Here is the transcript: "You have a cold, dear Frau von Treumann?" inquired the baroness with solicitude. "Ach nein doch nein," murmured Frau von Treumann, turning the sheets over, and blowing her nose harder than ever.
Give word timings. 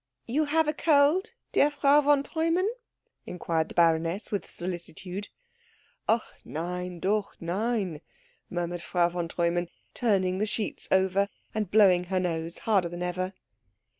"You 0.25 0.45
have 0.45 0.67
a 0.67 0.73
cold, 0.73 1.29
dear 1.51 1.69
Frau 1.69 2.01
von 2.01 2.23
Treumann?" 2.23 2.71
inquired 3.27 3.69
the 3.69 3.75
baroness 3.75 4.31
with 4.31 4.49
solicitude. 4.49 5.27
"Ach 6.09 6.23
nein 6.43 6.99
doch 6.99 7.35
nein," 7.39 8.01
murmured 8.49 8.81
Frau 8.81 9.09
von 9.09 9.27
Treumann, 9.27 9.67
turning 9.93 10.39
the 10.39 10.47
sheets 10.47 10.87
over, 10.89 11.29
and 11.53 11.69
blowing 11.69 12.05
her 12.05 12.19
nose 12.19 12.57
harder 12.65 12.89
than 12.89 13.03
ever. 13.03 13.33